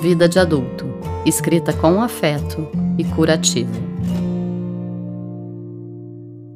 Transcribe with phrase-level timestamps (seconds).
[0.00, 0.86] Vida de adulto,
[1.26, 3.72] escrita com afeto e curativo.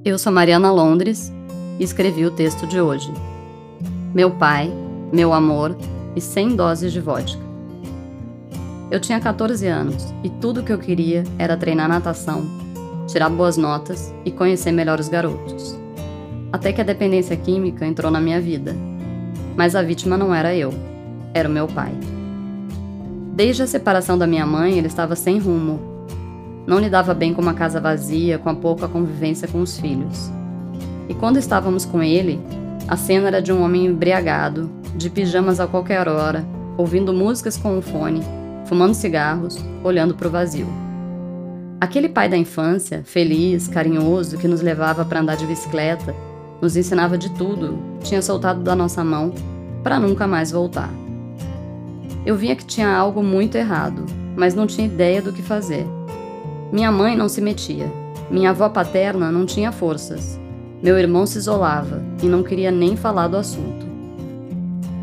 [0.04, 1.32] Eu sou Mariana Londres
[1.80, 3.12] e escrevi o texto de hoje.
[4.14, 4.72] Meu pai,
[5.12, 5.76] meu amor
[6.14, 7.42] e 100 doses de vodka.
[8.92, 12.44] Eu tinha 14 anos e tudo o que eu queria era treinar natação,
[13.08, 15.76] tirar boas notas e conhecer melhor os garotos.
[16.52, 18.72] Até que a dependência química entrou na minha vida.
[19.56, 20.72] Mas a vítima não era eu,
[21.34, 21.92] era o meu pai.
[23.32, 25.80] Desde a separação da minha mãe, ele estava sem rumo.
[26.66, 30.30] Não lidava bem com uma casa vazia, com a pouca convivência com os filhos.
[31.08, 32.38] E quando estávamos com ele,
[32.86, 36.44] a cena era de um homem embriagado, de pijamas a qualquer hora,
[36.76, 38.20] ouvindo músicas com um fone,
[38.66, 40.68] fumando cigarros, olhando para o vazio.
[41.80, 46.14] Aquele pai da infância, feliz, carinhoso, que nos levava para andar de bicicleta,
[46.60, 49.32] nos ensinava de tudo, tinha soltado da nossa mão
[49.82, 51.01] para nunca mais voltar.
[52.24, 54.04] Eu via que tinha algo muito errado,
[54.36, 55.84] mas não tinha ideia do que fazer.
[56.72, 57.90] Minha mãe não se metia.
[58.30, 60.38] Minha avó paterna não tinha forças.
[60.80, 63.84] Meu irmão se isolava e não queria nem falar do assunto.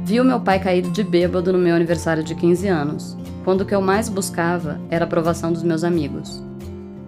[0.05, 3.65] Vi o meu pai cair de bêbado no meu aniversário de 15 anos, quando o
[3.65, 6.41] que eu mais buscava era a aprovação dos meus amigos.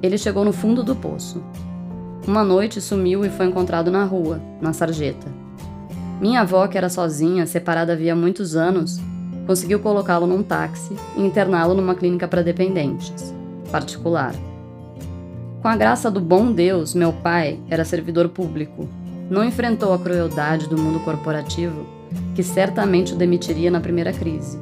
[0.04, 1.42] Ele chegou no fundo do poço.
[2.28, 5.28] Uma noite sumiu e foi encontrado na rua, na sarjeta.
[6.20, 9.02] Minha avó, que era sozinha, separada havia muitos anos,
[9.46, 13.34] conseguiu colocá-lo num táxi e interná-lo numa clínica para dependentes,
[13.72, 14.34] particular.
[15.62, 18.88] Com a graça do bom Deus, meu pai era servidor público.
[19.30, 21.86] Não enfrentou a crueldade do mundo corporativo,
[22.34, 24.60] que certamente o demitiria na primeira crise.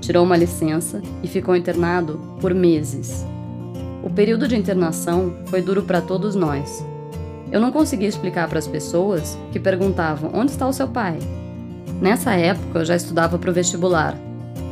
[0.00, 3.24] Tirou uma licença e ficou internado por meses.
[4.02, 6.84] O período de internação foi duro para todos nós.
[7.52, 11.18] Eu não conseguia explicar para as pessoas que perguntavam: onde está o seu pai?
[12.00, 14.16] Nessa época eu já estudava para o vestibular,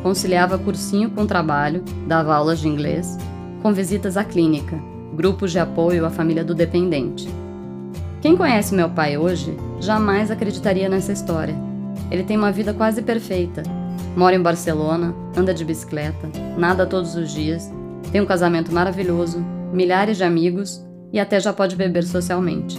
[0.03, 3.19] conciliava cursinho com trabalho, dava aulas de inglês,
[3.63, 4.79] com visitas à clínica,
[5.15, 7.29] grupos de apoio à família do dependente.
[8.23, 11.55] Quem conhece meu pai hoje jamais acreditaria nessa história.
[12.11, 13.63] Ele tem uma vida quase perfeita.
[14.17, 17.71] Mora em Barcelona, anda de bicicleta, nada todos os dias,
[18.11, 22.79] tem um casamento maravilhoso, milhares de amigos e até já pode beber socialmente.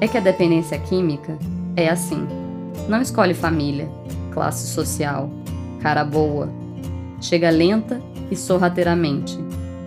[0.00, 1.36] É que a dependência química
[1.74, 2.45] é assim.
[2.88, 3.88] Não escolhe família,
[4.32, 5.30] classe social,
[5.80, 6.48] cara boa.
[7.20, 8.00] Chega lenta
[8.30, 9.38] e sorrateiramente,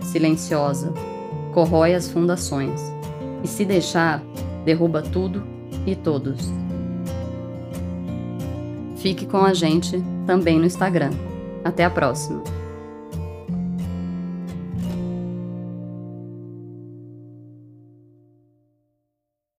[0.02, 0.92] silenciosa,
[1.52, 2.80] corrói as fundações.
[3.42, 4.22] E se deixar,
[4.64, 5.42] derruba tudo
[5.86, 6.50] e todos.
[8.96, 11.10] Fique com a gente também no Instagram.
[11.64, 12.59] Até a próxima!